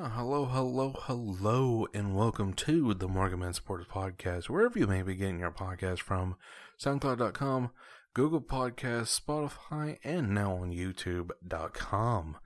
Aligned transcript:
Ah, 0.00 0.10
hello, 0.14 0.44
hello, 0.44 0.94
hello, 0.96 1.88
and 1.92 2.14
welcome 2.14 2.52
to 2.52 2.94
the 2.94 3.08
Morgan 3.08 3.40
Man 3.40 3.52
Supporters 3.52 3.88
Podcast, 3.88 4.48
wherever 4.48 4.78
you 4.78 4.86
may 4.86 5.02
be 5.02 5.16
getting 5.16 5.40
your 5.40 5.50
podcast 5.50 5.98
from, 5.98 6.36
SoundCloud.com, 6.80 7.70
Google 8.14 8.40
Podcasts, 8.40 9.20
Spotify, 9.20 9.98
and 10.04 10.32
now 10.32 10.52
on 10.52 10.70
YouTube.com. 10.70 12.36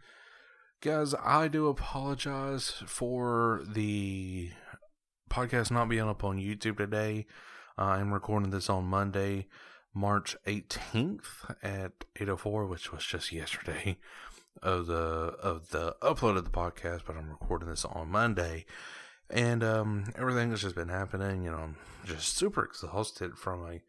Guys, 0.81 1.15
I 1.23 1.49
do 1.49 1.67
apologize 1.67 2.71
for 2.87 3.61
the 3.69 4.53
podcast 5.29 5.71
not 5.71 5.91
being 5.91 6.09
up 6.09 6.25
on 6.25 6.39
YouTube 6.39 6.79
today. 6.79 7.27
I'm 7.77 8.15
recording 8.15 8.49
this 8.49 8.71
on 8.71 8.85
Monday, 8.85 9.47
March 9.93 10.39
18th 10.47 11.55
at 11.63 11.93
8:04, 12.19 12.67
which 12.67 12.91
was 12.91 13.05
just 13.05 13.31
yesterday 13.31 13.99
of 14.61 14.87
the 14.87 14.95
of 14.95 15.71
the 15.71 15.97
upload 16.03 16.37
of 16.37 16.45
the 16.45 16.51
podcast, 16.51 17.03
but 17.07 17.17
I'm 17.17 17.31
recording 17.31 17.69
this 17.69 17.85
on 17.85 18.11
Monday, 18.11 18.67
and 19.31 19.65
um, 19.65 20.13
everything 20.17 20.51
has 20.51 20.63
just 20.63 20.75
been 20.75 20.89
happening. 20.89 21.43
You 21.45 21.51
know, 21.51 21.59
I'm 21.59 21.77
just 22.05 22.37
super 22.37 22.65
exhausted 22.65 23.39
from 23.39 23.65
a, 23.65 23.81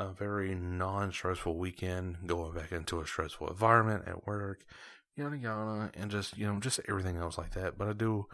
a 0.00 0.12
very 0.12 0.54
non-stressful 0.54 1.56
weekend, 1.56 2.18
going 2.26 2.54
back 2.54 2.72
into 2.72 3.00
a 3.00 3.06
stressful 3.06 3.48
environment 3.48 4.04
at 4.06 4.26
work, 4.26 4.64
yada 5.16 5.36
yada, 5.36 5.90
and 5.94 6.10
just 6.10 6.38
you 6.38 6.46
know 6.46 6.58
just 6.60 6.80
everything 6.88 7.16
else 7.16 7.38
like 7.38 7.52
that. 7.54 7.76
But 7.76 7.88
I 7.88 7.92
do. 7.92 8.26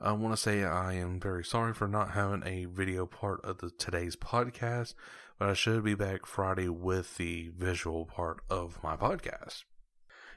I 0.00 0.12
want 0.12 0.34
to 0.34 0.40
say 0.40 0.64
I 0.64 0.94
am 0.94 1.20
very 1.20 1.44
sorry 1.44 1.72
for 1.72 1.86
not 1.86 2.10
having 2.10 2.42
a 2.44 2.64
video 2.64 3.06
part 3.06 3.40
of 3.44 3.58
the 3.58 3.70
today's 3.70 4.16
podcast, 4.16 4.94
but 5.38 5.48
I 5.48 5.54
should 5.54 5.84
be 5.84 5.94
back 5.94 6.26
Friday 6.26 6.68
with 6.68 7.16
the 7.18 7.50
visual 7.56 8.04
part 8.04 8.40
of 8.50 8.82
my 8.82 8.96
podcast. 8.96 9.62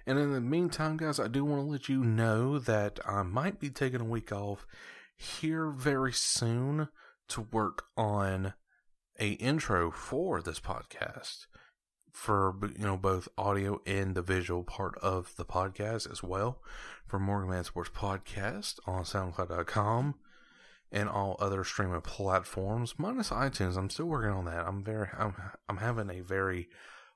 And 0.08 0.20
in 0.20 0.34
the 0.34 0.42
meantime, 0.42 0.98
guys, 0.98 1.20
I 1.20 1.28
do 1.28 1.44
want 1.44 1.62
to 1.62 1.72
let 1.72 1.90
you 1.90 2.04
know 2.04 2.60
that 2.60 3.00
I 3.08 3.24
might 3.24 3.60
be 3.60 3.70
taking 3.70 4.02
a 4.02 4.06
week 4.06 4.32
off 4.32 4.68
here 5.16 5.70
very 5.70 6.14
soon 6.14 6.90
to 7.30 7.42
work 7.52 7.86
on 7.98 8.54
a 9.20 9.30
intro 9.32 9.90
for 9.92 10.42
this 10.42 10.60
podcast 10.60 11.48
for 12.16 12.56
you 12.78 12.86
know 12.86 12.96
both 12.96 13.28
audio 13.38 13.82
and 13.86 14.16
the 14.16 14.22
visual 14.22 14.64
part 14.64 14.98
of 15.00 15.36
the 15.36 15.44
podcast 15.44 16.10
as 16.10 16.24
well 16.24 16.62
for 17.06 17.20
Morgan 17.20 17.50
Man 17.50 17.64
Sports 17.64 17.90
Podcast 17.94 18.80
on 18.86 19.04
SoundCloud.com 19.04 20.16
and 20.92 21.10
all 21.10 21.36
other 21.40 21.64
streaming 21.66 22.00
platforms 22.02 22.96
minus 22.98 23.32
iTunes. 23.32 23.76
I'm 23.76 23.90
still 23.90 24.06
working 24.06 24.32
on 24.32 24.46
that. 24.46 24.66
I'm 24.66 24.84
very 24.84 25.10
I'm 25.18 25.36
I'm 25.68 25.78
having 25.78 26.10
a 26.10 26.22
very 26.22 26.70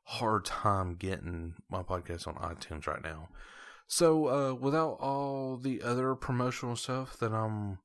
hard 0.09 0.43
time 0.43 0.95
getting 0.95 1.53
my 1.69 1.83
podcast 1.83 2.27
on 2.27 2.33
iTunes 2.35 2.87
right 2.87 3.03
now. 3.03 3.29
So, 3.85 4.27
uh, 4.27 4.53
without 4.55 4.97
all 4.99 5.55
the 5.55 5.83
other 5.83 6.15
promotional 6.15 6.75
stuff 6.75 7.17
that 7.19 7.31
I'm 7.31 7.77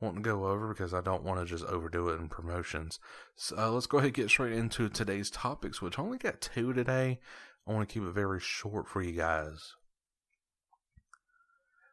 wanting 0.00 0.22
to 0.22 0.30
go 0.30 0.46
over 0.46 0.68
because 0.68 0.94
I 0.94 1.02
don't 1.02 1.24
want 1.24 1.40
to 1.40 1.44
just 1.44 1.66
overdo 1.66 2.08
it 2.08 2.20
in 2.20 2.28
promotions, 2.30 2.98
so, 3.36 3.58
uh, 3.58 3.70
let's 3.70 3.86
go 3.86 3.98
ahead 3.98 4.08
and 4.08 4.14
get 4.14 4.30
straight 4.30 4.54
into 4.54 4.88
today's 4.88 5.30
topics, 5.30 5.82
which 5.82 5.98
I 5.98 6.02
only 6.02 6.16
got 6.16 6.40
two 6.40 6.72
today. 6.72 7.20
I 7.66 7.72
want 7.72 7.86
to 7.86 7.92
keep 7.92 8.02
it 8.02 8.12
very 8.12 8.40
short 8.40 8.88
for 8.88 9.02
you 9.02 9.12
guys. 9.12 9.74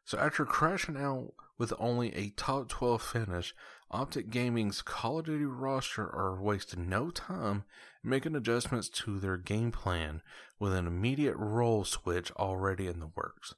So, 0.05 0.17
after 0.17 0.45
crashing 0.45 0.95
out 0.95 1.33
with 1.57 1.73
only 1.79 2.13
a 2.13 2.29
top 2.31 2.69
12 2.69 3.01
finish, 3.01 3.55
Optic 3.91 4.29
Gaming's 4.29 4.81
Call 4.81 5.19
of 5.19 5.25
Duty 5.25 5.45
roster 5.45 6.03
are 6.03 6.41
wasting 6.41 6.89
no 6.89 7.11
time 7.11 7.63
making 8.03 8.35
adjustments 8.35 8.89
to 8.89 9.19
their 9.19 9.37
game 9.37 9.71
plan 9.71 10.21
with 10.59 10.73
an 10.73 10.87
immediate 10.87 11.35
role 11.37 11.83
switch 11.83 12.31
already 12.33 12.87
in 12.87 12.99
the 12.99 13.11
works. 13.15 13.53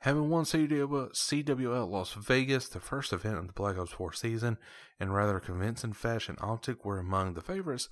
Having 0.00 0.30
won 0.30 0.44
CWL 0.44 1.90
Las 1.90 2.12
Vegas, 2.12 2.68
the 2.68 2.80
first 2.80 3.12
event 3.12 3.38
of 3.38 3.46
the 3.46 3.52
Black 3.52 3.78
Ops 3.78 3.92
4 3.92 4.12
season, 4.12 4.58
in 5.00 5.10
rather 5.10 5.40
convincing 5.40 5.94
fashion, 5.94 6.36
Optic 6.40 6.84
were 6.84 6.98
among 6.98 7.34
the 7.34 7.40
favorites 7.40 7.88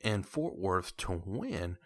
in 0.00 0.22
Fort 0.22 0.58
Worth 0.58 0.96
to 0.98 1.22
win, 1.24 1.78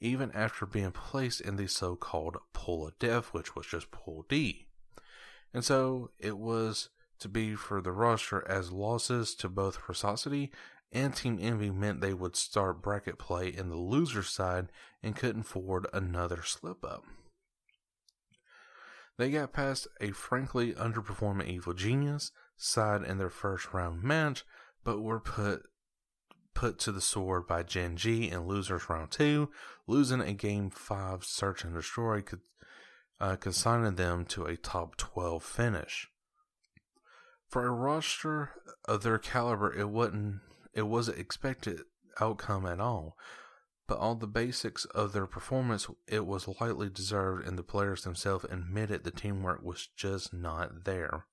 even 0.00 0.30
after 0.32 0.66
being 0.66 0.92
placed 0.92 1.40
in 1.40 1.56
the 1.56 1.66
so 1.66 1.96
called 1.96 2.36
Pool 2.52 2.86
of 2.86 2.98
Death, 2.98 3.32
which 3.32 3.56
was 3.56 3.66
just 3.66 3.90
Pool 3.90 4.24
D. 4.28 4.65
And 5.54 5.64
so 5.64 6.10
it 6.18 6.38
was 6.38 6.90
to 7.20 7.28
be 7.28 7.54
for 7.54 7.80
the 7.80 7.92
roster 7.92 8.46
as 8.48 8.72
losses 8.72 9.34
to 9.36 9.48
both 9.48 9.78
Versace 9.80 10.50
and 10.92 11.14
Team 11.14 11.38
Envy 11.40 11.70
meant 11.70 12.00
they 12.00 12.14
would 12.14 12.36
start 12.36 12.82
bracket 12.82 13.18
play 13.18 13.48
in 13.48 13.68
the 13.68 13.76
loser 13.76 14.22
side 14.22 14.68
and 15.02 15.16
couldn't 15.16 15.42
afford 15.42 15.86
another 15.92 16.42
slip 16.42 16.84
up. 16.84 17.04
They 19.18 19.30
got 19.30 19.52
past 19.52 19.88
a 20.00 20.10
frankly 20.10 20.74
underperforming 20.74 21.48
Evil 21.48 21.72
Genius 21.72 22.32
side 22.56 23.02
in 23.02 23.18
their 23.18 23.30
first 23.30 23.72
round 23.72 24.02
match, 24.02 24.44
but 24.84 25.00
were 25.00 25.20
put 25.20 25.62
put 26.54 26.78
to 26.78 26.92
the 26.92 27.00
sword 27.02 27.46
by 27.46 27.62
Gen 27.62 27.96
G 27.96 28.30
in 28.30 28.46
losers 28.46 28.88
round 28.88 29.10
two, 29.10 29.50
losing 29.86 30.20
a 30.22 30.32
game 30.32 30.70
five 30.70 31.24
search 31.24 31.64
and 31.64 31.74
destroy, 31.74 32.22
uh, 33.20 33.36
consigning 33.36 33.94
them 33.94 34.24
to 34.26 34.44
a 34.44 34.56
top 34.56 34.96
12 34.96 35.42
finish. 35.42 36.08
For 37.48 37.66
a 37.66 37.70
roster 37.70 38.50
of 38.86 39.02
their 39.02 39.18
caliber, 39.18 39.72
it 39.72 39.88
wasn't 39.88 40.40
it 40.74 40.82
wasn't 40.82 41.18
expected 41.18 41.80
outcome 42.20 42.66
at 42.66 42.80
all. 42.80 43.16
But 43.88 43.98
all 43.98 44.16
the 44.16 44.26
basics 44.26 44.84
of 44.86 45.12
their 45.12 45.26
performance, 45.26 45.86
it 46.08 46.26
was 46.26 46.48
lightly 46.60 46.90
deserved, 46.90 47.46
and 47.46 47.56
the 47.56 47.62
players 47.62 48.02
themselves 48.02 48.44
admitted 48.50 49.04
the 49.04 49.12
teamwork 49.12 49.62
was 49.62 49.88
just 49.96 50.34
not 50.34 50.84
there. 50.84 51.26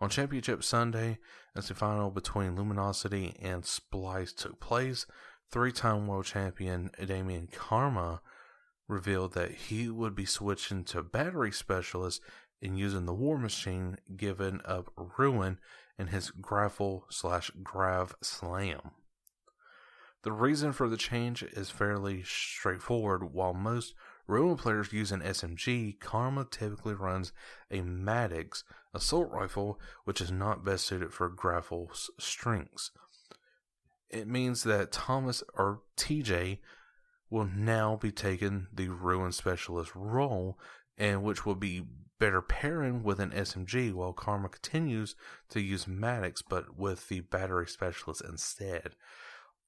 On 0.00 0.10
Championship 0.10 0.64
Sunday, 0.64 1.18
as 1.54 1.68
the 1.68 1.74
final 1.74 2.10
between 2.10 2.56
Luminosity 2.56 3.36
and 3.40 3.62
Splyce 3.62 4.34
took 4.34 4.58
place, 4.58 5.06
three 5.48 5.70
time 5.70 6.08
world 6.08 6.24
champion 6.24 6.90
Damian 7.06 7.46
Karma 7.46 8.20
revealed 8.88 9.34
that 9.34 9.52
he 9.52 9.88
would 9.88 10.14
be 10.14 10.24
switching 10.24 10.84
to 10.84 11.02
battery 11.02 11.52
specialist 11.52 12.20
and 12.60 12.78
using 12.78 13.06
the 13.06 13.14
War 13.14 13.38
Machine, 13.38 13.96
given 14.16 14.60
up 14.64 14.92
Ruin 15.18 15.58
in 15.98 16.08
his 16.08 16.30
Gravel 16.30 17.06
slash 17.10 17.50
Grav 17.62 18.14
Slam. 18.22 18.92
The 20.22 20.32
reason 20.32 20.72
for 20.72 20.88
the 20.88 20.96
change 20.96 21.42
is 21.42 21.70
fairly 21.70 22.22
straightforward. 22.22 23.32
While 23.32 23.54
most 23.54 23.94
Ruin 24.28 24.56
players 24.56 24.92
use 24.92 25.10
an 25.10 25.20
SMG, 25.20 25.98
Karma 25.98 26.46
typically 26.48 26.94
runs 26.94 27.32
a 27.72 27.80
Maddox 27.80 28.62
assault 28.94 29.30
rifle, 29.32 29.80
which 30.04 30.20
is 30.20 30.30
not 30.30 30.64
best 30.64 30.86
suited 30.86 31.12
for 31.12 31.28
Gravel's 31.28 32.10
strengths. 32.20 32.92
It 34.10 34.28
means 34.28 34.62
that 34.62 34.92
Thomas 34.92 35.42
or 35.56 35.80
TJ 35.96 36.58
will 37.32 37.48
now 37.56 37.96
be 37.96 38.12
taking 38.12 38.66
the 38.72 38.88
Ruin 38.88 39.32
Specialist 39.32 39.92
role, 39.94 40.58
and 40.98 41.22
which 41.22 41.46
will 41.46 41.54
be 41.54 41.82
better 42.20 42.42
pairing 42.42 43.02
with 43.02 43.18
an 43.18 43.30
SMG 43.30 43.92
while 43.92 44.12
Karma 44.12 44.50
continues 44.50 45.16
to 45.48 45.60
use 45.60 45.88
Maddox 45.88 46.42
but 46.42 46.78
with 46.78 47.08
the 47.08 47.20
battery 47.20 47.66
specialist 47.66 48.22
instead. 48.28 48.94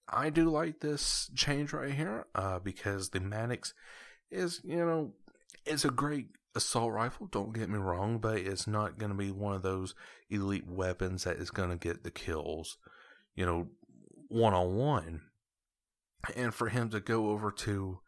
I 0.09 0.29
do 0.29 0.51
like 0.51 0.81
this 0.81 1.31
change 1.35 1.73
right 1.73 1.93
here 1.93 2.27
uh, 2.35 2.59
because 2.59 3.09
the 3.09 3.21
Maddox 3.21 3.73
is, 4.31 4.61
you 4.63 4.77
know, 4.77 5.15
it's 5.65 5.87
a 5.87 5.91
great 5.91 6.27
assault 6.55 6.93
rifle, 6.93 7.27
don't 7.27 7.55
get 7.55 7.71
me 7.71 7.79
wrong, 7.79 8.19
but 8.19 8.37
it's 8.37 8.67
not 8.67 8.99
going 8.99 9.11
to 9.11 9.19
be 9.19 9.31
one 9.31 9.55
of 9.55 9.63
those 9.63 9.95
elite 10.29 10.69
weapons 10.69 11.25
that 11.25 11.39
is 11.39 11.51
going 11.51 11.71
to 11.71 11.77
get 11.77 12.05
the 12.05 12.11
kills, 12.11 12.77
you 13.35 13.47
know, 13.47 13.69
one 14.29 14.53
on 14.53 14.77
one. 14.77 15.23
And 16.37 16.55
for 16.55 16.69
him 16.69 16.91
to 16.91 17.01
go 17.01 17.31
over 17.31 17.51
to 17.51 18.01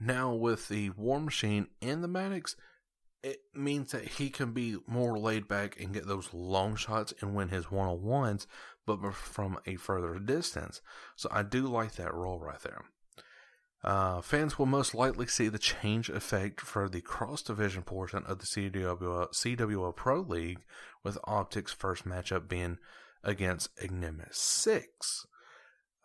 now 0.00 0.34
with 0.34 0.68
the 0.68 0.90
War 0.90 1.20
Machine 1.20 1.68
and 1.80 2.02
the 2.02 2.08
Maddox, 2.08 2.56
it 3.22 3.38
means 3.54 3.92
that 3.92 4.08
he 4.08 4.30
can 4.30 4.52
be 4.52 4.78
more 4.86 5.18
laid 5.18 5.46
back 5.46 5.80
and 5.80 5.94
get 5.94 6.06
those 6.06 6.34
long 6.34 6.74
shots 6.74 7.14
and 7.20 7.34
win 7.34 7.48
his 7.48 7.70
one 7.70 7.88
on 7.88 8.02
ones, 8.02 8.46
but 8.84 9.14
from 9.14 9.58
a 9.64 9.76
further 9.76 10.18
distance. 10.18 10.80
So 11.16 11.28
I 11.30 11.42
do 11.42 11.66
like 11.66 11.94
that 11.94 12.14
role 12.14 12.40
right 12.40 12.60
there. 12.60 12.82
Uh, 13.84 14.20
fans 14.20 14.58
will 14.58 14.66
most 14.66 14.94
likely 14.94 15.26
see 15.26 15.48
the 15.48 15.58
change 15.58 16.08
effect 16.08 16.60
for 16.60 16.88
the 16.88 17.00
cross 17.00 17.42
division 17.42 17.82
portion 17.82 18.22
of 18.26 18.38
the 18.38 18.46
CWL 18.46 19.96
Pro 19.96 20.20
League, 20.20 20.60
with 21.02 21.18
Optic's 21.26 21.72
first 21.72 22.04
matchup 22.04 22.48
being 22.48 22.78
against 23.24 23.74
Enigma6. 23.76 24.82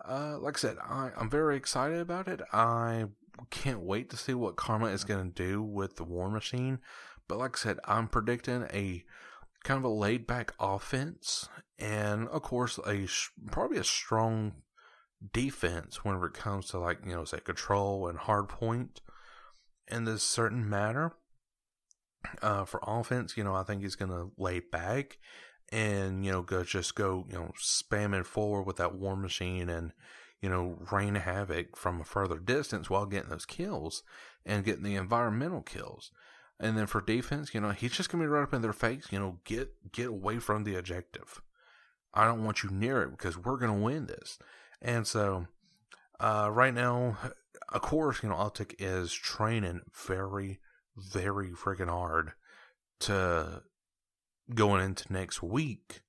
Uh, 0.04 0.38
like 0.40 0.58
I 0.58 0.60
said, 0.60 0.78
I, 0.84 1.12
I'm 1.18 1.30
very 1.30 1.58
excited 1.58 2.00
about 2.00 2.28
it. 2.28 2.42
I 2.54 3.06
can't 3.50 3.82
wait 3.82 4.10
to 4.10 4.18
see 4.18 4.34
what 4.34 4.56
Karma 4.56 4.88
is 4.88 5.04
going 5.04 5.32
to 5.32 5.44
do 5.44 5.62
with 5.62 5.96
the 5.96 6.04
War 6.04 6.30
Machine. 6.30 6.80
But 7.28 7.40
like 7.40 7.58
I 7.58 7.60
said, 7.60 7.80
I'm 7.86 8.08
predicting 8.08 8.64
a 8.74 9.04
kind 9.64 9.78
of 9.78 9.84
a 9.84 9.90
laid 9.90 10.26
back 10.26 10.54
offense 10.60 11.50
and, 11.80 12.28
of 12.30 12.42
course, 12.42 12.80
a 12.88 13.08
probably 13.52 13.78
a 13.78 13.84
strong 13.84 14.54
defense 15.34 16.04
whenever 16.04 16.28
it 16.28 16.34
comes 16.34 16.68
to 16.68 16.78
like 16.78 17.00
you 17.04 17.12
know 17.12 17.26
say 17.26 17.40
control 17.40 18.08
and 18.08 18.20
hard 18.20 18.48
point 18.48 19.02
in 19.88 20.06
this 20.06 20.24
certain 20.24 20.70
matter. 20.70 21.14
Uh, 22.42 22.66
for 22.66 22.82
offense, 22.86 23.38
you 23.38 23.44
know, 23.44 23.56
I 23.56 23.64
think 23.64 23.82
he's 23.82 23.96
going 23.96 24.12
to 24.12 24.32
lay 24.38 24.60
back 24.60 25.18
and 25.72 26.25
you 26.25 26.31
know 26.31 26.42
go 26.42 26.64
just 26.64 26.96
go 26.96 27.25
you 27.30 27.36
know 27.36 27.52
spamming 27.62 28.25
forward 28.25 28.64
with 28.64 28.78
that 28.78 28.96
war 28.96 29.16
machine 29.16 29.69
and 29.69 29.92
you 30.42 30.50
know 30.50 30.78
rain 30.92 31.16
havoc 31.16 31.75
from 31.75 32.00
a 32.00 32.06
further 32.06 32.40
distance 32.40 32.90
while 32.90 33.06
getting 33.06 33.30
those 33.30 33.46
kills 33.46 34.04
and 34.46 34.64
getting 34.64 34.84
the 34.84 34.96
environmental 34.96 35.62
kills. 35.62 36.12
And 36.60 36.75
then 36.75 36.88
for 36.88 37.02
defense, 37.02 37.54
you 37.54 37.62
know, 37.62 37.69
he's 37.69 37.92
just 37.92 38.10
gonna 38.10 38.24
be 38.24 38.28
right 38.28 38.42
up 38.42 38.54
in 38.54 38.64
their 38.64 38.74
face. 38.74 39.08
You 39.12 39.19
know, 39.19 39.40
get 39.44 39.92
get 39.92 40.08
away 40.08 40.40
from 40.40 40.64
the 40.64 40.75
objective. 40.75 41.42
I 42.13 42.25
don't 42.25 42.44
want 42.44 42.63
you 42.63 42.72
near 42.72 43.04
it 43.04 43.12
because 43.12 43.38
we're 43.38 43.58
gonna 43.58 43.78
win 43.78 44.08
this. 44.08 44.40
And 44.81 45.06
so, 45.06 45.48
uh, 46.20 46.50
right 46.52 46.74
now, 46.74 47.18
of 47.70 47.81
course, 47.81 48.24
you 48.24 48.30
know, 48.30 48.36
Optic 48.36 48.75
is 48.80 49.13
training 49.13 49.81
very, 49.94 50.60
very 50.96 51.50
freaking 51.50 51.90
hard 51.90 52.31
to 53.02 53.62
going 54.54 54.84
into 54.84 55.12
next 55.12 55.42
week, 55.44 56.02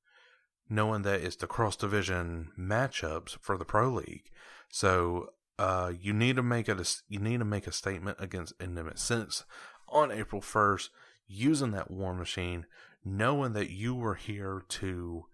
knowing 0.69 1.03
that 1.03 1.21
it's 1.21 1.37
the 1.37 1.47
cross 1.47 1.77
division 1.77 2.51
matchups 2.59 3.39
for 3.41 3.57
the 3.57 3.65
Pro 3.65 3.89
League. 3.91 4.31
So, 4.71 5.31
uh, 5.59 5.93
you 5.99 6.13
need 6.13 6.37
to 6.37 6.43
make 6.43 6.69
a 6.69 6.85
you 7.09 7.19
need 7.19 7.39
to 7.39 7.45
make 7.45 7.67
a 7.67 7.73
statement 7.73 8.19
against 8.21 8.59
Enigma6 8.59 9.45
on 9.89 10.13
April 10.13 10.41
first, 10.41 10.91
using 11.27 11.73
that 11.73 11.91
War 11.91 12.15
Machine, 12.15 12.67
knowing 13.05 13.55
that 13.55 13.71
you 13.71 13.95
were 13.95 14.15
here 14.15 14.63
to 14.69 15.27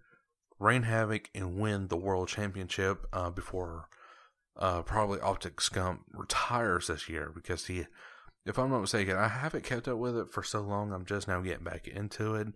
rain 0.59 0.85
havoc 0.85 1.29
and 1.35 1.59
win 1.59 1.89
the 1.89 1.97
world 1.97 2.29
championship 2.29 3.07
uh, 3.13 3.31
before 3.31 3.89
uh, 4.57 4.83
probably 4.83 5.21
Optic 5.21 5.57
Scump 5.57 6.01
retires 6.13 6.87
this 6.87 7.09
year 7.09 7.31
because 7.35 7.67
he, 7.67 7.87
if 8.47 8.59
I'm 8.59 8.71
not 8.71 8.81
mistaken, 8.81 9.17
I 9.17 9.29
haven't 9.29 9.65
kept 9.65 9.89
up 9.89 9.99
with 9.99 10.17
it 10.17 10.31
for 10.31 10.43
so 10.43 10.61
long. 10.61 10.93
I'm 10.93 11.05
just 11.05 11.29
now 11.29 11.41
getting 11.41 11.65
back 11.65 11.89
into 11.89 12.35
it. 12.35 12.49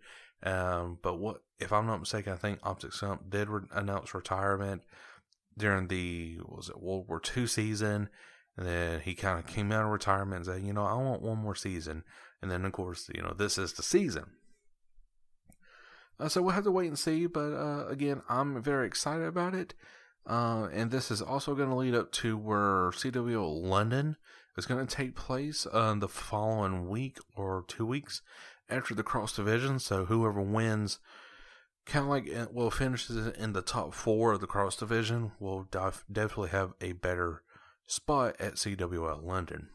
Um, 0.43 0.99
but 1.03 1.19
what 1.19 1.43
if 1.59 1.73
I'm 1.73 1.87
not 1.87 2.01
mistaken? 2.01 2.33
I 2.33 2.37
think 2.37 2.61
Optic 2.63 2.93
Scump 2.93 3.31
did 3.31 3.49
re- 3.49 3.67
announce 3.73 4.15
retirement 4.15 4.83
during 5.57 5.89
the 5.89 6.39
was 6.45 6.69
it 6.69 6.81
World 6.81 7.07
War 7.09 7.21
II 7.37 7.47
season, 7.47 8.09
and 8.57 8.67
then 8.67 9.01
he 9.01 9.15
kind 9.15 9.39
of 9.39 9.47
came 9.47 9.73
out 9.73 9.85
of 9.85 9.91
retirement 9.91 10.37
and 10.37 10.47
said, 10.47 10.67
you 10.67 10.73
know, 10.73 10.85
I 10.85 10.95
want 10.95 11.23
one 11.23 11.39
more 11.39 11.55
season. 11.55 12.05
And 12.41 12.51
then 12.51 12.65
of 12.65 12.73
course, 12.73 13.11
you 13.15 13.23
know, 13.23 13.35
this 13.37 13.59
is 13.59 13.73
the 13.73 13.83
season. 13.83 14.27
Uh, 16.21 16.29
so 16.29 16.43
we'll 16.43 16.55
have 16.55 16.65
to 16.65 16.71
wait 16.71 16.89
and 16.89 16.99
see. 16.99 17.27
But 17.27 17.53
uh, 17.53 17.87
again, 17.89 18.23
I'm 18.29 18.63
very 18.63 18.87
excited 18.87 19.27
about 19.27 19.55
it. 19.55 19.75
Uh, 20.27 20.69
and 20.73 20.91
this 20.91 21.11
is 21.11 21.23
also 21.23 21.55
going 21.55 21.71
to 21.71 21.75
lead 21.75 21.95
up 21.95 22.13
to 22.13 22.37
where 22.37 22.91
CWL 22.91 23.63
London 23.63 24.17
is 24.57 24.67
going 24.67 24.87
to 24.87 24.95
take 24.95 25.15
place 25.15 25.67
uh, 25.73 25.95
the 25.95 26.09
following 26.09 26.89
week 26.89 27.19
or 27.35 27.65
two 27.67 27.87
weeks 27.87 28.21
after 28.69 28.95
the 28.95 29.03
cross 29.03 29.35
division. 29.35 29.79
So 29.79 30.05
whoever 30.05 30.41
wins, 30.41 30.99
kind 31.87 32.05
of 32.05 32.11
like 32.11 32.35
uh, 32.35 32.47
well 32.53 32.71
finishes 32.71 33.29
in 33.37 33.53
the 33.53 33.63
top 33.63 33.95
four 33.95 34.33
of 34.33 34.41
the 34.41 34.47
cross 34.47 34.77
division, 34.77 35.33
will 35.39 35.67
def- 35.71 36.05
definitely 36.11 36.51
have 36.51 36.75
a 36.81 36.93
better 36.93 37.43
spot 37.87 38.37
at 38.39 38.55
CWL 38.55 39.25
London. 39.25 39.69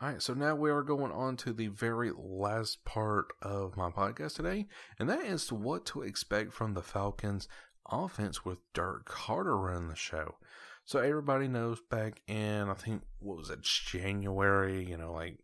All 0.00 0.08
right, 0.08 0.22
so 0.22 0.32
now 0.32 0.54
we 0.54 0.70
are 0.70 0.84
going 0.84 1.10
on 1.10 1.36
to 1.38 1.52
the 1.52 1.66
very 1.66 2.12
last 2.16 2.84
part 2.84 3.26
of 3.42 3.76
my 3.76 3.90
podcast 3.90 4.36
today, 4.36 4.68
and 4.96 5.10
that 5.10 5.24
is 5.24 5.50
what 5.50 5.86
to 5.86 6.02
expect 6.02 6.52
from 6.52 6.74
the 6.74 6.82
Falcons 6.82 7.48
offense 7.90 8.44
with 8.44 8.58
Dirk 8.74 9.08
Koetter 9.08 9.60
running 9.60 9.88
the 9.88 9.96
show. 9.96 10.36
So 10.84 11.00
everybody 11.00 11.48
knows 11.48 11.80
back 11.90 12.22
in 12.26 12.68
I 12.68 12.74
think 12.74 13.02
what 13.18 13.38
was 13.38 13.50
it 13.50 13.60
January, 13.62 14.88
you 14.88 14.96
know, 14.96 15.12
like 15.12 15.38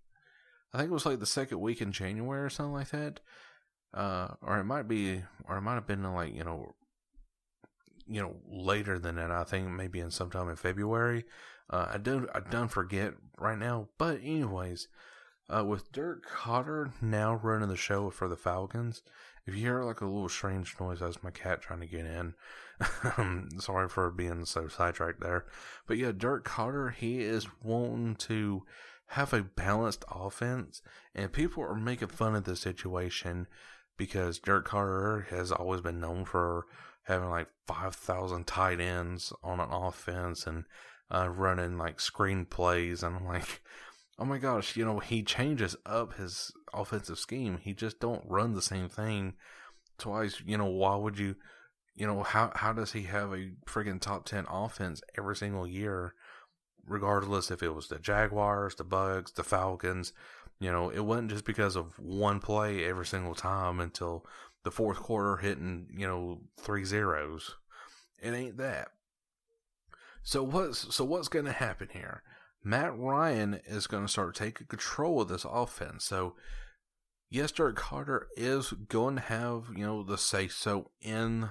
I 0.75 0.79
think 0.79 0.91
it 0.91 0.95
was 0.95 1.07
like 1.07 1.21
the 1.21 1.27
second 1.27 1.61
week 1.61 1.81
in 1.81 1.93
January 1.93 2.43
or 2.43 2.51
something 2.51 2.73
like 2.73 2.91
that. 2.91 3.21
Uh, 3.95 4.35
or 4.43 4.59
it 4.59 4.65
might 4.65 4.89
be, 4.89 5.23
or 5.49 5.57
it 5.57 5.61
might 5.61 5.75
have 5.75 5.87
been 5.87 6.03
like 6.03 6.35
you 6.35 6.43
know, 6.43 6.75
you 8.09 8.21
know 8.21 8.35
later 8.51 8.99
than 8.99 9.15
that. 9.15 9.31
I 9.31 9.45
think 9.45 9.69
maybe 9.69 10.01
in 10.01 10.11
sometime 10.11 10.49
in 10.49 10.57
February. 10.57 11.25
Uh, 11.71 11.87
I 11.95 11.99
don't 11.99 12.29
I 12.35 12.41
don't 12.41 12.69
forget 12.69 13.15
right 13.39 13.57
now, 13.57 13.89
but 13.99 14.17
anyways, 14.17 14.89
uh, 15.49 15.65
with 15.65 15.93
Dirk 15.93 16.27
Koetter 16.29 16.91
now 17.01 17.35
running 17.37 17.69
the 17.69 17.77
show 17.77 18.11
for 18.11 18.27
the 18.27 18.37
Falcons, 18.37 19.03
if 19.47 19.55
you 19.55 19.61
hear 19.61 19.85
like 19.85 20.01
a 20.01 20.07
little 20.07 20.29
strange 20.29 20.75
noise, 20.81 20.99
that's 20.99 21.23
my 21.23 21.31
cat 21.31 21.63
trying 21.63 21.81
to 21.81 21.87
get 21.87 22.05
in. 22.05 22.35
Sorry 23.61 23.89
for 23.89 24.11
being 24.11 24.45
so 24.45 24.67
sidetracked 24.67 25.21
there, 25.21 25.47
but 25.87 25.99
yeah, 25.99 26.11
Dirk 26.11 26.45
Koetter 26.45 26.93
he 26.93 27.21
is 27.21 27.47
wanting 27.63 28.17
to 28.17 28.65
have 29.09 29.33
a 29.33 29.43
balanced 29.43 30.05
offense, 30.11 30.83
and 31.15 31.33
people 31.33 31.63
are 31.63 31.75
making 31.75 32.09
fun 32.09 32.35
of 32.35 32.45
the 32.45 32.57
situation 32.57 33.47
because 33.97 34.39
Dirk 34.39 34.69
Koetter 34.69 35.27
has 35.29 35.53
always 35.53 35.81
been 35.81 36.01
known 36.01 36.25
for 36.25 36.67
having 37.05 37.29
like 37.29 37.49
five 37.67 37.95
thousand 37.95 38.47
tight 38.47 38.81
ends 38.81 39.33
on 39.43 39.61
an 39.61 39.71
offense 39.71 40.47
and 40.47 40.65
uh, 41.11 41.29
running 41.29 41.79
like 41.79 41.99
screenplays, 41.99 43.03
and 43.03 43.17
I'm 43.17 43.27
like, 43.27 43.63
oh 44.19 44.25
my 44.25 44.39
gosh, 44.39 44.77
you 44.77 44.85
know, 44.85 44.99
he 44.99 45.23
changes 45.23 45.77
up 45.87 46.15
his 46.15 46.53
offensive 46.73 47.19
scheme. 47.19 47.59
He 47.59 47.75
just 47.75 48.01
don't 48.01 48.25
run 48.27 48.55
the 48.55 48.63
same 48.63 48.89
thing 48.89 49.35
twice. 49.99 50.43
You 50.45 50.59
know, 50.59 50.67
why 50.67 50.97
would 50.97 51.19
you? 51.19 51.37
You 51.95 52.09
know, 52.09 52.25
how 52.25 52.51
how 52.57 52.73
does 52.73 52.93
he 52.93 53.03
have 53.03 53.33
a 53.33 53.53
freaking 53.67 54.01
top 54.01 54.25
ten 54.25 54.47
offense 54.51 55.01
every 55.17 55.37
single 55.37 55.67
year, 55.67 56.15
regardless 56.87 57.51
if 57.51 57.63
it 57.63 57.75
was 57.75 57.89
the 57.89 57.99
Jaguars, 57.99 58.75
the 58.75 58.85
Bucs, 58.85 59.35
the 59.35 59.45
Falcons? 59.45 60.13
You 60.61 60.71
know, 60.71 60.89
it 60.89 61.01
wasn't 61.01 61.31
just 61.31 61.45
because 61.45 61.77
of 61.77 61.99
one 61.99 62.41
play 62.41 62.85
every 62.85 63.07
single 63.07 63.35
time 63.35 63.81
until 63.81 64.25
the 64.63 64.71
fourth 64.71 64.99
quarter 64.99 65.37
hitting, 65.37 65.89
you 65.97 66.07
know, 66.07 66.41
three 66.59 66.85
zeros. 66.85 67.57
It 68.23 68.33
ain't 68.33 68.57
that. 68.57 68.89
So 70.23 70.43
what's 70.43 70.95
so 70.95 71.05
what's 71.05 71.29
going 71.29 71.45
to 71.45 71.53
happen 71.53 71.89
here? 71.93 72.23
Matt 72.65 72.97
Ryan 72.99 73.61
is 73.67 73.87
going 73.87 74.07
to 74.07 74.13
start 74.13 74.35
taking 74.35 74.67
control 74.67 75.21
of 75.21 75.29
this 75.29 75.45
offense. 75.45 76.05
So 76.05 76.35
yes, 77.31 77.53
Derek 77.53 77.77
Koetter 77.77 78.23
is 78.37 78.71
going 78.71 79.17
to 79.17 79.21
have 79.23 79.65
you 79.77 79.85
know 79.85 80.03
the 80.03 80.17
say 80.17 80.49
so 80.49 80.91
in 81.03 81.51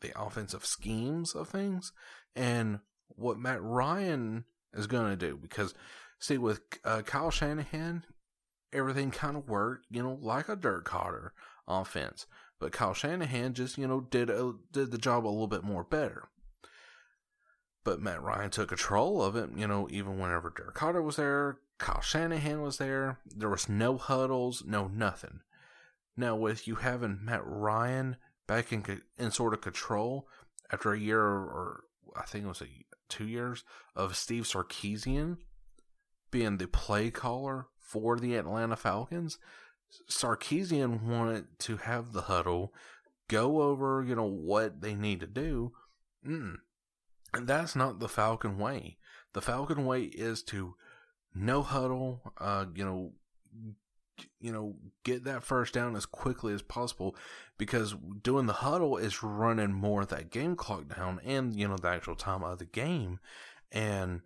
the 0.00 0.12
offensive 0.20 0.64
schemes 0.64 1.34
of 1.34 1.48
things, 1.48 1.92
and 2.36 2.78
what 3.08 3.38
Matt 3.38 3.62
Ryan 3.62 4.44
is 4.74 4.86
going 4.86 5.10
to 5.10 5.16
do 5.16 5.38
because 5.40 5.74
see 6.18 6.38
with 6.38 6.60
uh, 6.84 7.02
Kyle 7.02 7.30
Shanahan, 7.30 8.04
everything 8.72 9.10
kind 9.10 9.36
of 9.36 9.48
worked 9.48 9.86
you 9.90 10.02
know 10.02 10.18
like 10.20 10.48
a 10.48 10.56
Dirk 10.56 10.88
Koetter 10.88 11.30
offense, 11.66 12.26
but 12.58 12.72
Kyle 12.72 12.94
Shanahan 12.94 13.54
just 13.54 13.78
you 13.78 13.86
know 13.86 14.00
did 14.00 14.30
a, 14.30 14.52
did 14.72 14.90
the 14.90 14.98
job 14.98 15.26
a 15.26 15.28
little 15.28 15.46
bit 15.46 15.64
more 15.64 15.84
better. 15.84 16.28
But 17.84 18.00
Matt 18.00 18.22
Ryan 18.22 18.50
took 18.50 18.70
control 18.70 19.22
of 19.22 19.36
it, 19.36 19.50
you 19.54 19.66
know, 19.66 19.86
even 19.90 20.18
whenever 20.18 20.48
Dirk 20.48 20.74
Koetter 20.74 21.04
was 21.04 21.16
there, 21.16 21.58
Kyle 21.78 22.00
Shanahan 22.00 22.62
was 22.62 22.78
there. 22.78 23.18
There 23.26 23.50
was 23.50 23.68
no 23.68 23.98
huddles, 23.98 24.64
no 24.66 24.88
nothing. 24.88 25.40
Now, 26.16 26.36
with 26.36 26.66
you 26.66 26.76
having 26.76 27.20
Matt 27.22 27.42
Ryan 27.44 28.16
back 28.46 28.72
in, 28.72 29.02
in 29.18 29.30
sort 29.30 29.52
of 29.52 29.60
control 29.60 30.28
after 30.72 30.92
a 30.92 30.98
year 30.98 31.20
or 31.20 31.84
I 32.16 32.22
think 32.22 32.44
it 32.44 32.48
was 32.48 32.62
a, 32.62 32.68
two 33.14 33.26
years 33.26 33.64
of 33.94 34.16
Steve 34.16 34.44
Sarkisian 34.44 35.38
being 36.30 36.56
the 36.56 36.66
play 36.66 37.10
caller 37.10 37.68
for 37.78 38.18
the 38.18 38.34
Atlanta 38.34 38.76
Falcons, 38.76 39.38
Sarkisian 40.10 41.02
wanted 41.02 41.46
to 41.60 41.76
have 41.76 42.12
the 42.12 42.22
huddle, 42.22 42.72
go 43.28 43.62
over, 43.62 44.02
you 44.02 44.16
know, 44.16 44.28
what 44.28 44.80
they 44.80 44.94
need 44.94 45.20
to 45.20 45.26
do. 45.26 45.72
Mm. 46.26 46.56
And 47.32 47.46
that's 47.46 47.76
not 47.76 48.00
the 48.00 48.08
Falcon 48.08 48.58
way. 48.58 48.98
The 49.32 49.42
Falcon 49.42 49.84
way 49.84 50.02
is 50.02 50.42
to 50.44 50.74
no 51.34 51.62
huddle, 51.62 52.32
uh, 52.38 52.66
you 52.74 52.84
know, 52.84 53.12
you 54.40 54.52
know, 54.52 54.76
get 55.04 55.24
that 55.24 55.42
first 55.42 55.74
down 55.74 55.96
as 55.96 56.06
quickly 56.06 56.52
as 56.52 56.62
possible 56.62 57.16
because 57.58 57.94
doing 58.22 58.46
the 58.46 58.52
huddle 58.52 58.96
is 58.96 59.22
running 59.22 59.72
more 59.72 60.02
of 60.02 60.08
that 60.08 60.30
game 60.30 60.56
clock 60.56 60.94
down 60.94 61.20
and, 61.24 61.54
you 61.54 61.68
know, 61.68 61.76
the 61.76 61.88
actual 61.88 62.14
time 62.14 62.42
of 62.42 62.58
the 62.58 62.64
game. 62.64 63.18
And 63.72 64.22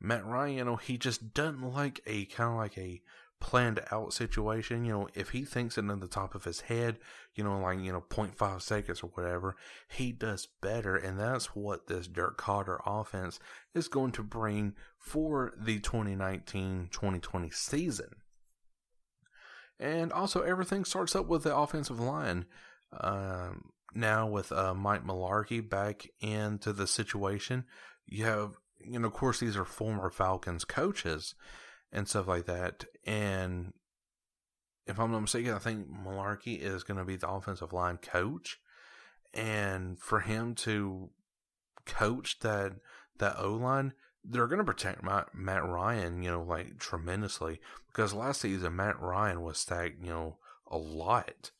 Matt 0.00 0.26
Ryan, 0.26 0.56
you 0.56 0.64
know, 0.64 0.76
he 0.76 0.96
just 0.96 1.34
doesn't 1.34 1.62
like 1.72 2.00
a 2.06 2.24
kind 2.26 2.50
of 2.50 2.56
like 2.56 2.78
a 2.78 3.02
planned 3.40 3.80
out 3.90 4.12
situation. 4.12 4.84
You 4.84 4.92
know, 4.92 5.08
if 5.14 5.30
he 5.30 5.44
thinks 5.44 5.78
it 5.78 5.84
in 5.84 6.00
the 6.00 6.08
top 6.08 6.34
of 6.34 6.44
his 6.44 6.62
head, 6.62 6.98
you 7.34 7.44
know, 7.44 7.60
like, 7.60 7.80
you 7.80 7.92
know, 7.92 8.04
0.5 8.08 8.62
seconds 8.62 9.02
or 9.02 9.10
whatever, 9.14 9.56
he 9.88 10.12
does 10.12 10.46
better. 10.60 10.96
And 10.96 11.18
that's 11.18 11.54
what 11.54 11.86
this 11.86 12.06
Dirk 12.06 12.38
Koetter 12.38 12.78
offense 12.86 13.38
is 13.74 13.88
going 13.88 14.12
to 14.12 14.22
bring 14.22 14.74
for 14.98 15.52
the 15.56 15.78
2019 15.78 16.88
2020 16.90 17.50
season. 17.50 18.16
And 19.80 20.12
also, 20.12 20.42
everything 20.42 20.84
starts 20.84 21.14
up 21.14 21.26
with 21.26 21.44
the 21.44 21.56
offensive 21.56 22.00
line. 22.00 22.46
Um, 22.98 23.70
now, 23.94 24.26
with 24.26 24.50
uh, 24.52 24.74
Mike 24.74 25.04
Mularkey 25.04 25.68
back 25.68 26.08
into 26.20 26.72
the 26.72 26.86
situation, 26.86 27.64
you 28.06 28.24
have, 28.24 28.54
you 28.80 28.98
know, 28.98 29.06
of 29.06 29.14
course, 29.14 29.40
these 29.40 29.56
are 29.56 29.64
former 29.64 30.10
Falcons 30.10 30.64
coaches 30.64 31.34
and 31.92 32.08
stuff 32.08 32.26
like 32.26 32.46
that. 32.46 32.84
And 33.06 33.72
if 34.86 34.98
I'm 34.98 35.12
not 35.12 35.20
mistaken, 35.20 35.52
I 35.52 35.58
think 35.58 35.86
Mularkey 35.88 36.60
is 36.60 36.82
going 36.82 36.98
to 36.98 37.04
be 37.04 37.16
the 37.16 37.28
offensive 37.28 37.72
line 37.72 37.98
coach. 37.98 38.58
And 39.34 39.98
for 39.98 40.20
him 40.20 40.54
to 40.56 41.10
coach 41.86 42.38
that 42.40 42.72
that 43.18 43.36
O 43.38 43.54
line, 43.54 43.92
they're 44.28 44.46
going 44.46 44.58
to 44.58 44.64
protect 44.64 45.02
Matt, 45.02 45.34
Matt 45.34 45.64
Ryan, 45.64 46.22
you 46.22 46.30
know, 46.30 46.42
like 46.42 46.78
tremendously 46.78 47.60
because 47.88 48.12
last 48.12 48.42
season 48.42 48.76
Matt 48.76 49.00
Ryan 49.00 49.42
was 49.42 49.58
stacked, 49.58 50.02
you 50.02 50.10
know, 50.10 50.36
a 50.70 50.76
lot. 50.76 51.50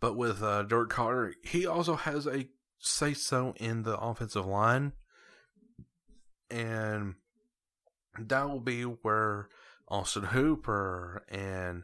But 0.00 0.16
with 0.16 0.42
uh, 0.42 0.62
Dirk 0.62 0.92
Koetter, 0.92 1.32
he 1.44 1.66
also 1.66 1.96
has 1.96 2.26
a 2.26 2.48
say 2.78 3.12
so 3.12 3.54
in 3.56 3.82
the 3.82 3.98
offensive 3.98 4.46
line, 4.46 4.92
and 6.50 7.16
that 8.18 8.48
will 8.48 8.60
be 8.60 8.82
where 8.82 9.48
Austin 9.88 10.24
Hooper 10.24 11.24
and 11.28 11.82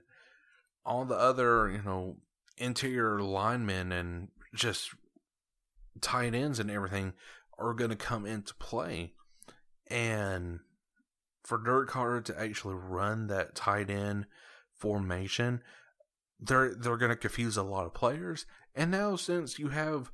all 0.87 1.05
the 1.05 1.17
other, 1.17 1.69
you 1.69 1.83
know, 1.83 2.17
interior 2.57 3.21
linemen 3.21 3.91
and 3.93 4.29
just 4.55 4.95
tight 6.01 6.35
ends 6.35 6.59
and 6.61 6.71
everything 6.71 7.13
are 7.59 7.75
going 7.75 7.91
to 7.91 7.97
come 7.97 8.27
into 8.27 8.55
play. 8.55 9.13
And 9.89 10.61
for 11.43 11.59
Dirk 11.59 11.91
Koetter 11.91 12.25
to 12.25 12.41
actually 12.41 12.75
run 12.75 13.27
that 13.29 13.55
tight 13.55 13.91
end 13.91 14.27
formation, 14.73 15.61
they're 16.41 16.75
they're 16.75 16.97
going 16.97 17.11
to 17.11 17.17
confuse 17.17 17.57
a 17.57 17.63
lot 17.63 17.87
of 17.87 17.95
players. 17.95 18.47
And 18.75 18.91
now 18.91 19.17
since 19.17 19.59
you 19.59 19.69
have, 19.69 20.11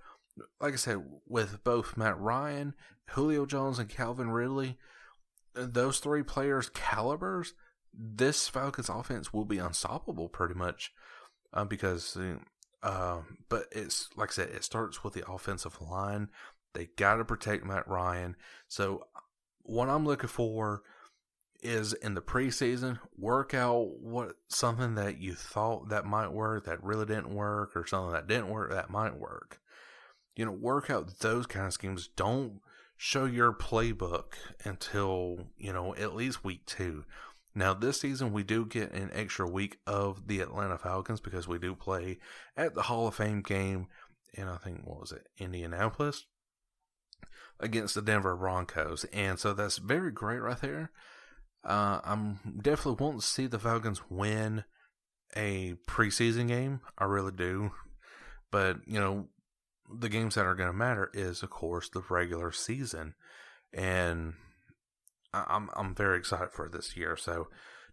like 0.61 0.75
I 0.75 0.77
said, 0.77 1.03
with 1.27 1.63
both 1.65 1.97
Matt 1.97 2.19
Ryan, 2.19 2.75
Julio 3.11 3.47
Jones, 3.47 3.79
and 3.79 3.89
Calvin 3.89 4.31
Ridley, 4.31 4.77
those 5.55 5.99
three 5.99 6.23
players' 6.23 6.69
calibers, 6.71 7.55
this 7.95 8.49
Falcons 8.49 8.89
offense 8.89 9.33
will 9.33 9.45
be 9.45 9.59
unstoppable 9.59 10.29
pretty 10.29 10.55
much, 10.55 10.93
uh, 11.53 11.65
because. 11.65 12.17
Uh, 12.83 13.21
but 13.51 13.67
it's 13.73 14.09
like 14.17 14.31
I 14.31 14.33
said, 14.33 14.49
it 14.51 14.65
starts 14.65 15.05
with 15.05 15.13
the 15.13 15.31
offensive 15.31 15.83
line. 15.83 16.29
They 16.75 16.89
got 16.97 17.17
to 17.17 17.25
protect 17.25 17.65
Matt 17.65 17.89
Ryan. 17.89 18.37
So, 18.69 19.07
what 19.63 19.89
I'm 19.89 20.07
looking 20.07 20.29
for 20.29 20.83
is 21.63 21.93
in 21.93 22.15
the 22.15 22.23
preseason, 22.23 22.99
work 23.19 23.53
out 23.53 24.01
what 24.01 24.37
something 24.49 24.95
that 24.95 25.19
you 25.19 25.35
thought 25.35 25.91
that 25.91 26.07
might 26.07 26.33
work 26.33 26.65
that 26.65 26.83
really 26.83 27.07
didn't 27.07 27.35
work, 27.35 27.77
or 27.77 27.87
something 27.87 28.13
that 28.13 28.27
didn't 28.27 28.49
work 28.49 28.71
that 28.71 28.91
might 28.91 29.19
work. 29.19 29.61
You 30.37 30.47
know, 30.47 30.53
work 30.53 30.91
out 30.91 31.19
those 31.19 31.47
kind 31.47 31.67
of 31.67 31.73
schemes. 31.73 32.09
Don't 32.17 32.61
show 32.97 33.25
your 33.25 33.53
playbook 33.53 34.35
until, 34.65 35.49
you 35.59 35.73
know, 35.73 35.95
at 35.97 36.15
least 36.15 36.45
week 36.45 36.65
two. 36.67 37.05
Now, 37.55 37.75
this 37.75 38.01
season, 38.01 38.33
we 38.33 38.45
do 38.45 38.65
get 38.65 38.93
an 38.93 39.11
extra 39.13 39.49
week 39.49 39.79
of 39.87 40.29
the 40.29 40.41
Atlanta 40.41 40.79
Falcons 40.79 41.21
because 41.21 41.49
we 41.49 41.59
do 41.59 41.75
play 41.75 42.19
at 42.57 42.75
the 42.75 42.83
Hall 42.83 43.09
of 43.09 43.17
Fame 43.17 43.43
game 43.43 43.89
and 44.37 44.49
I 44.49 44.57
think, 44.57 44.87
what 44.87 45.01
was 45.01 45.13
it, 45.13 45.27
Indianapolis? 45.39 46.27
Against 47.61 47.95
the 47.95 48.03
Denver 48.03 48.37
Broncos. 48.37 49.05
And 49.13 49.39
so 49.39 49.53
that's 49.53 49.79
very 49.79 50.11
great 50.11 50.39
right 50.39 50.61
there. 50.61 50.91
Uh, 51.65 52.01
I'm 52.05 52.61
definitely 52.63 53.05
wanting 53.05 53.21
to 53.21 53.27
see 53.27 53.47
the 53.47 53.59
Falcons 53.59 54.01
win 54.09 54.65
a 55.37 55.75
preseason 55.87 56.49
game. 56.49 56.81
I 56.99 57.05
really 57.05 57.33
do. 57.33 57.73
But, 58.51 58.79
you 58.87 58.99
know, 58.99 59.29
the 59.93 60.09
games 60.09 60.35
that 60.35 60.47
are 60.47 60.55
going 60.55 60.71
to 60.71 60.77
matter 60.77 61.11
is, 61.13 61.43
of 61.43 61.51
course, 61.51 61.89
the 61.89 62.03
regular 62.09 62.51
season. 62.51 63.15
And 63.73 64.35
I'm, 65.33 65.69
I'm 65.77 65.95
very 65.95 66.19
excited 66.19 66.53
for 66.53 66.69
this 66.69 66.97
year. 66.97 67.17
So 67.17 67.49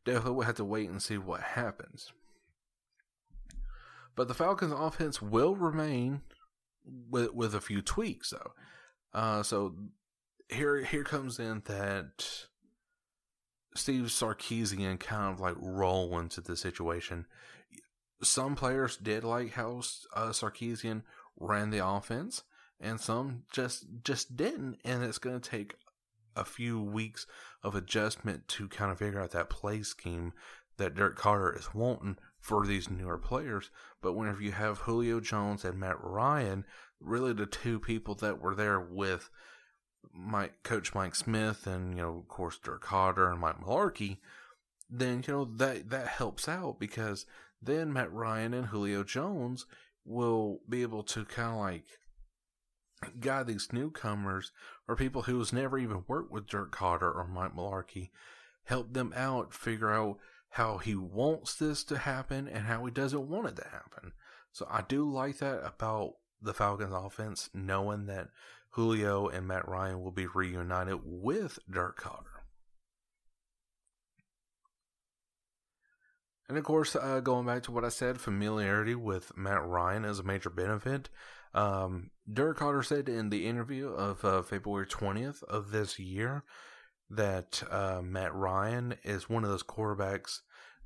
definitely 0.06 0.32
we'll 0.32 0.46
have 0.46 0.56
to 0.56 0.66
wait 0.66 0.90
and 0.90 1.02
see 1.02 1.18
what 1.18 1.42
happens. 1.42 2.12
But 4.16 4.28
the 4.28 4.34
Falcons 4.34 4.74
offense 4.76 5.22
will 5.22 5.56
remain 5.56 6.22
with, 6.84 7.34
with 7.34 7.54
a 7.54 7.62
few 7.62 7.82
tweaks, 7.82 8.32
though. 8.32 8.54
Uh, 9.14 9.44
so 9.44 9.76
here 10.50 10.84
here 10.84 11.04
comes 11.04 11.40
in 11.40 11.62
that 11.66 12.48
Steve 13.76 14.06
Sarkisian 14.06 15.00
kind 15.00 15.34
of 15.34 15.40
like 15.40 15.56
roll 15.58 16.18
into 16.20 16.42
the 16.42 16.58
situation. 16.58 17.26
Some 18.24 18.56
players 18.56 18.98
did 18.98 19.24
like 19.24 19.54
how 19.54 19.82
uh, 20.16 20.30
Sarkisian 20.30 21.04
ran 21.40 21.70
the 21.70 21.86
offense, 21.86 22.44
and 22.80 23.00
some 23.00 23.44
just 23.52 23.86
just 24.04 24.36
didn't. 24.36 24.80
And 24.84 25.04
it's 25.04 25.20
going 25.20 25.40
to 25.40 25.50
take 25.50 25.76
a 26.36 26.46
few 26.46 26.82
weeks 26.82 27.26
of 27.64 27.76
adjustment 27.76 28.48
to 28.48 28.68
kind 28.68 28.92
of 28.92 29.00
figure 29.00 29.22
out 29.22 29.32
that 29.32 29.50
play 29.50 29.82
scheme 29.84 30.34
that 30.78 30.96
Dirk 30.96 31.18
Koetter 31.18 31.58
is 31.58 31.74
wanting 31.74 32.18
for 32.40 32.66
these 32.66 32.90
newer 32.90 33.18
players. 33.18 33.70
But 34.02 34.14
whenever 34.14 34.42
you 34.42 34.52
have 34.52 34.80
Julio 34.80 35.20
Jones 35.20 35.66
and 35.66 35.80
Matt 35.80 35.98
Ryan 36.02 36.66
really 37.00 37.34
the 37.34 37.46
two 37.46 37.80
people 37.80 38.16
that 38.16 38.42
were 38.42 38.56
there 38.56 38.80
with 38.80 39.30
Mike, 40.14 40.64
Coach 40.64 40.96
Mike 40.96 41.16
Smith, 41.16 41.68
and 41.68 41.96
you 41.96 42.02
know, 42.02 42.18
of 42.18 42.28
course, 42.28 42.58
Dirk 42.58 42.86
Koetter 42.86 43.32
and 43.32 43.40
Mike 43.40 43.62
Mularkey, 43.62 44.18
then 44.90 45.24
you 45.28 45.34
know 45.34 45.46
that 45.58 45.90
that 45.90 46.08
helps 46.08 46.48
out 46.48 46.80
because 46.80 47.26
then 47.62 47.92
Matt 47.92 48.12
Ryan 48.12 48.54
and 48.54 48.68
Julio 48.68 49.04
Jones 49.04 49.66
will 50.06 50.62
be 50.68 50.82
able 50.82 51.04
to 51.04 51.26
kind 51.26 51.54
of 51.54 51.58
like 51.58 51.86
guide 53.20 53.48
these 53.48 53.70
newcomers 53.72 54.52
or 54.88 54.96
people 54.96 55.24
who 55.24 55.38
has 55.40 55.54
never 55.54 55.78
even 55.78 56.04
worked 56.08 56.32
with 56.32 56.48
Dirk 56.48 56.76
Koetter 56.76 57.14
or 57.14 57.28
Mike 57.28 57.56
Mularkey, 57.56 58.10
help 58.64 58.94
them 58.94 59.14
out, 59.16 59.54
figure 59.54 59.92
out 59.92 60.18
how 60.58 60.80
he 60.80 60.96
wants 60.96 61.54
this 61.54 61.84
to 61.84 61.96
happen 62.00 62.48
and 62.48 62.66
how 62.66 62.84
he 62.84 62.92
doesn't 62.92 63.30
want 63.30 63.46
it 63.46 63.56
to 63.56 63.64
happen. 63.66 64.12
So 64.52 64.68
I 64.68 64.82
do 64.82 65.08
like 65.08 65.38
that 65.38 65.64
about 65.64 66.14
the 66.42 66.52
Falcons 66.52 66.94
offense, 66.96 67.52
knowing 67.54 68.08
that 68.08 68.30
Julio 68.72 69.28
and 69.28 69.48
Matt 69.48 69.68
Ryan 69.68 70.02
will 70.02 70.12
be 70.12 70.26
reunited 70.26 71.02
with 71.04 71.60
Dirk 71.70 72.02
Koetter. 72.02 72.42
And 76.50 76.58
of 76.58 76.64
course, 76.64 76.96
uh, 76.96 77.20
going 77.20 77.46
back 77.46 77.62
to 77.64 77.72
what 77.72 77.86
I 77.86 77.90
said, 77.90 78.20
familiarity 78.20 78.96
with 78.96 79.38
Matt 79.38 79.64
Ryan 79.64 80.06
is 80.06 80.18
a 80.18 80.24
major 80.24 80.50
benefit. 80.50 81.10
Um, 81.54 82.10
Dirk 82.32 82.58
Koetter 82.58 82.84
said 82.84 83.08
in 83.08 83.30
the 83.30 83.46
interview 83.46 83.90
of 83.90 84.26
uh, 84.26 84.42
February 84.42 84.88
20th 84.88 85.44
of 85.44 85.70
this 85.70 86.00
year 86.00 86.44
that 87.12 87.62
uh, 87.70 88.02
Matt 88.04 88.34
Ryan 88.34 88.96
is 89.04 89.30
one 89.30 89.44
of 89.44 89.52
those 89.52 89.64
quarterbacks 89.64 90.40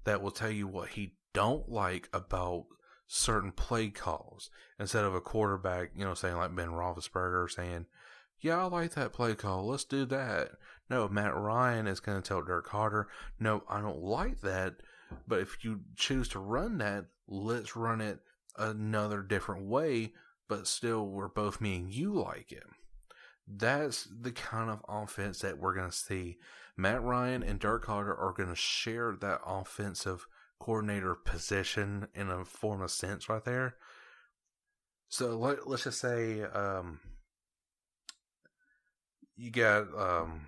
that 0.04 0.22
will 0.22 0.32
tell 0.32 0.52
you 0.52 0.68
what 0.68 0.90
he 0.90 1.16
don't 1.34 1.70
like 1.70 2.10
about 2.14 2.66
certain 3.08 3.52
play 3.52 3.90
calls 3.90 4.50
instead 4.80 5.04
of 5.04 5.14
a 5.14 5.22
quarterback, 5.22 5.92
you 5.96 6.06
know, 6.06 6.14
saying 6.14 6.36
like 6.36 6.56
Ben 6.56 6.70
Roethlisberger 6.70 7.50
saying, 7.50 7.86
"Yeah, 8.40 8.62
I 8.62 8.64
like 8.66 8.94
that 8.94 9.14
play 9.14 9.36
call. 9.36 9.68
Let's 9.68 9.84
do 9.84 10.06
that." 10.06 10.52
No, 10.90 11.08
Matt 11.08 11.36
Ryan 11.36 11.88
is 11.88 12.00
going 12.00 12.22
to 12.22 12.28
tell 12.28 12.42
Dirk 12.42 12.68
Koetter, 12.68 13.06
"No, 13.40 13.64
I 13.70 13.82
don't 13.82 14.02
like 14.02 14.42
that. 14.42 14.76
But 15.28 15.40
if 15.40 15.64
you 15.64 15.82
choose 15.96 16.30
to 16.30 16.40
run 16.40 16.78
that, 16.78 17.06
let's 17.28 17.76
run 17.76 18.02
it 18.02 18.20
another 18.58 19.22
different 19.22 19.68
way. 19.68 20.14
But 20.48 20.68
still, 20.68 21.08
we're 21.08 21.28
both 21.28 21.62
me 21.62 21.76
and 21.78 21.94
you 21.94 22.14
like 22.14 22.52
it." 22.52 22.64
that's 23.58 24.08
the 24.20 24.32
kind 24.32 24.70
of 24.70 24.84
offense 24.88 25.40
that 25.40 25.58
we're 25.58 25.74
going 25.74 25.90
to 25.90 25.96
see. 25.96 26.38
Matt 26.82 27.04
Ryan 27.04 27.44
and 27.44 27.60
Dirk 27.60 27.86
Koetter 27.86 28.18
are 28.20 28.34
going 28.36 28.50
to 28.50 28.56
share 28.56 29.16
that 29.22 29.42
offensive 29.46 30.26
coordinator 30.60 31.16
position 31.16 32.08
in 32.16 32.30
a 32.30 32.44
form 32.44 32.82
of 32.82 32.90
sense 32.90 33.30
right 33.30 33.46
there. 33.46 33.76
So 35.08 35.38
let, 35.38 35.60
us 35.68 35.84
just 35.84 36.00
say 36.00 36.42
um, 36.42 37.00
you 39.36 39.52
got 39.52 39.82
um, 39.98 40.48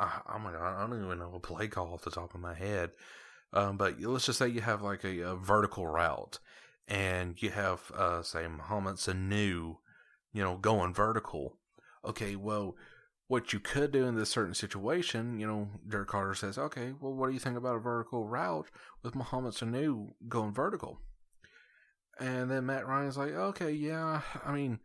oh 0.00 0.38
my 0.38 0.52
god, 0.52 0.76
I 0.76 0.86
don't 0.86 1.04
even 1.04 1.18
know 1.18 1.34
a 1.34 1.40
play 1.40 1.68
call 1.68 1.94
off 1.94 2.02
the 2.02 2.10
top 2.10 2.34
of 2.34 2.40
my 2.40 2.54
head. 2.54 2.90
Um, 3.52 3.76
but 3.76 4.00
let's 4.00 4.26
just 4.26 4.38
say 4.38 4.48
you 4.48 4.60
have 4.60 4.82
like 4.82 5.04
a, 5.04 5.20
a 5.20 5.36
vertical 5.36 5.86
route, 5.86 6.38
and 6.86 7.40
you 7.40 7.50
have 7.50 7.90
uh, 7.96 8.22
say 8.22 8.46
Mohamed 8.46 8.96
Sanu, 8.96 9.76
you 10.32 10.42
know, 10.42 10.56
going 10.56 10.92
vertical. 10.92 11.56
Okay, 12.04 12.36
well, 12.36 12.76
what 13.28 13.52
you 13.52 13.60
could 13.60 13.92
do 13.92 14.06
in 14.06 14.16
this 14.16 14.30
certain 14.30 14.54
situation, 14.54 15.38
you 15.38 15.46
know, 15.46 15.68
Dirk 15.86 16.10
Koetter 16.10 16.36
says, 16.36 16.58
okay, 16.58 16.94
well, 17.00 17.12
what 17.12 17.28
do 17.28 17.34
you 17.34 17.38
think 17.38 17.56
about 17.56 17.76
a 17.76 17.80
vertical 17.80 18.26
route 18.26 18.70
with 19.02 19.14
Mohamed 19.14 19.52
Sanu 19.52 20.08
going 20.28 20.52
vertical? 20.52 20.98
And 22.18 22.50
then 22.50 22.66
Matt 22.66 22.86
Ryan's 22.86 23.18
like, 23.18 23.32
okay, 23.32 23.70
yeah, 23.70 24.22
I 24.44 24.52
mean, 24.52 24.80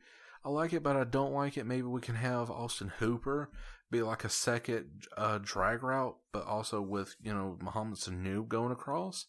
I 0.45 0.49
like 0.49 0.73
it, 0.73 0.83
but 0.83 0.97
I 0.97 1.05
don't 1.05 1.33
like 1.33 1.57
it. 1.57 1.65
Maybe 1.65 1.83
we 1.83 2.01
can 2.01 2.15
have 2.15 2.51
Austin 2.51 2.91
Hooper 2.99 3.49
be 3.93 4.01
like 4.01 4.25
a 4.25 4.29
second 4.29 4.87
uh, 5.15 5.39
drag 5.41 5.83
route, 5.83 6.17
but 6.33 6.45
also 6.45 6.81
with 6.81 7.15
you 7.23 7.33
know 7.33 7.57
Mohamed 7.61 7.97
Sanu 7.97 8.45
going 8.45 8.71
across, 8.71 9.27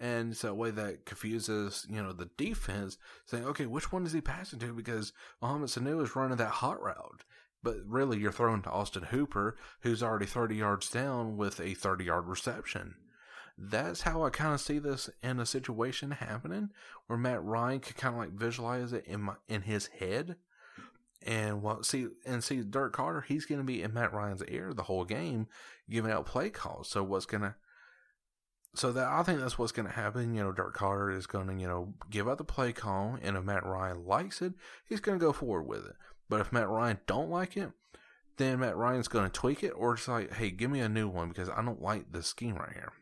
and 0.00 0.34
so 0.34 0.48
that 0.48 0.54
way 0.54 0.70
that 0.70 1.04
confuses 1.04 1.86
you 1.90 2.02
know 2.02 2.12
the 2.12 2.30
defense, 2.38 2.96
saying 3.26 3.44
okay, 3.44 3.66
which 3.66 3.92
one 3.92 4.06
is 4.06 4.12
he 4.12 4.22
passing 4.22 4.58
to? 4.60 4.72
Because 4.72 5.12
Mohamed 5.42 5.68
Sanu 5.68 6.02
is 6.02 6.16
running 6.16 6.38
that 6.38 6.48
hot 6.48 6.80
route, 6.80 7.24
but 7.64 7.78
really 7.84 8.18
you're 8.18 8.30
throwing 8.30 8.62
to 8.62 8.70
Austin 8.70 9.04
Hooper, 9.04 9.56
who's 9.80 10.02
already 10.02 10.26
30 10.26 10.54
yards 10.54 10.88
down 10.88 11.36
with 11.36 11.58
a 11.58 11.74
30 11.74 12.04
yard 12.04 12.28
reception. 12.28 12.94
That's 13.58 14.02
how 14.02 14.22
I 14.22 14.30
kind 14.30 14.54
of 14.54 14.60
see 14.60 14.78
this 14.78 15.10
in 15.22 15.40
a 15.40 15.46
situation 15.46 16.12
happening 16.12 16.70
where 17.08 17.18
Matt 17.18 17.42
Ryan 17.42 17.80
could 17.80 17.96
kind 17.96 18.14
of 18.14 18.20
like 18.20 18.32
visualize 18.32 18.92
it 18.92 19.04
in 19.06 19.22
my 19.22 19.34
in 19.48 19.62
his 19.62 19.86
head 19.86 20.36
and 21.24 21.62
well, 21.62 21.82
see, 21.82 22.08
and 22.26 22.44
see, 22.44 22.60
Dirk 22.62 22.94
Koetter, 22.94 23.24
he's 23.24 23.46
going 23.46 23.60
to 23.60 23.64
be 23.64 23.82
in 23.82 23.94
Matt 23.94 24.12
Ryan's 24.12 24.44
ear 24.44 24.74
the 24.74 24.82
whole 24.82 25.04
game, 25.04 25.48
giving 25.88 26.10
out 26.10 26.26
play 26.26 26.50
calls. 26.50 26.88
So 26.88 27.02
what's 27.02 27.24
going 27.24 27.42
to, 27.42 27.54
so 28.74 28.92
that 28.92 29.08
I 29.08 29.22
think 29.22 29.40
that's 29.40 29.58
what's 29.58 29.72
going 29.72 29.88
to 29.88 29.94
happen. 29.94 30.34
You 30.34 30.42
know, 30.42 30.52
Dirk 30.52 30.76
Koetter 30.76 31.16
is 31.16 31.26
going 31.26 31.46
to, 31.46 31.54
you 31.54 31.66
know, 31.66 31.94
give 32.10 32.28
out 32.28 32.38
the 32.38 32.44
play 32.44 32.72
call, 32.72 33.18
and 33.22 33.36
if 33.36 33.44
Matt 33.44 33.64
Ryan 33.64 34.04
likes 34.04 34.42
it, 34.42 34.52
he's 34.86 35.00
going 35.00 35.18
to 35.18 35.24
go 35.24 35.32
forward 35.32 35.62
with 35.62 35.86
it. 35.86 35.96
But 36.28 36.40
if 36.40 36.52
Matt 36.52 36.68
Ryan 36.68 36.98
don't 37.06 37.30
like 37.30 37.56
it, 37.56 37.70
then 38.36 38.60
Matt 38.60 38.76
Ryan's 38.76 39.08
going 39.08 39.26
to 39.26 39.30
tweak 39.30 39.62
it, 39.62 39.70
or 39.70 39.94
just 39.94 40.08
like, 40.08 40.32
hey, 40.34 40.50
give 40.50 40.70
me 40.70 40.80
a 40.80 40.88
new 40.88 41.08
one 41.08 41.28
because 41.28 41.48
I 41.48 41.62
don't 41.62 41.82
like 41.82 42.12
this 42.12 42.26
scheme 42.26 42.56
right 42.56 42.72
here. 42.72 42.92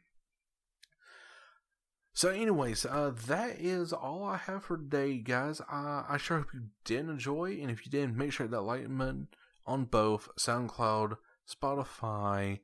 So, 2.14 2.28
anyways, 2.28 2.84
uh, 2.84 3.12
that 3.26 3.58
is 3.58 3.92
all 3.92 4.24
I 4.24 4.36
have 4.36 4.64
for 4.64 4.76
today, 4.76 5.16
guys. 5.16 5.62
I 5.70 6.18
sure 6.20 6.38
hope 6.38 6.52
you 6.52 6.64
did 6.84 7.08
enjoy, 7.08 7.58
and 7.62 7.70
if 7.70 7.86
you 7.86 7.90
did, 7.90 8.14
make 8.14 8.32
sure 8.32 8.46
that 8.46 8.60
like 8.60 8.82
button 8.82 9.28
on 9.64 9.84
both 9.84 10.28
SoundCloud, 10.38 11.16
Spotify, 11.48 12.60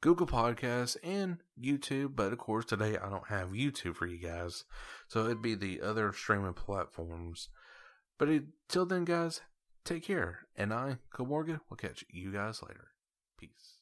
Google 0.00 0.28
Podcasts, 0.28 0.96
and 1.02 1.38
YouTube. 1.60 2.14
But 2.14 2.32
of 2.32 2.38
course, 2.38 2.64
today 2.64 2.96
I 2.96 3.10
don't 3.10 3.26
have 3.26 3.48
YouTube 3.48 3.96
for 3.96 4.06
you 4.06 4.18
guys, 4.18 4.64
so 5.08 5.24
it'd 5.24 5.42
be 5.42 5.56
the 5.56 5.80
other 5.80 6.12
streaming 6.12 6.54
platforms. 6.54 7.48
But 8.18 8.28
until 8.28 8.86
then, 8.86 9.04
guys, 9.04 9.40
take 9.84 10.04
care, 10.04 10.40
and 10.56 10.72
I, 10.72 10.98
Cole 11.12 11.26
Morgan, 11.26 11.60
will 11.68 11.76
catch 11.76 12.04
you 12.08 12.32
guys 12.32 12.62
later. 12.62 12.88
Peace. 13.38 13.81